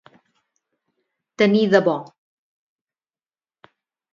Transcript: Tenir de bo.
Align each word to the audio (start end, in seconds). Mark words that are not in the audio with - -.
Tenir 1.41 1.61
de 1.75 1.81
bo. 1.89 1.95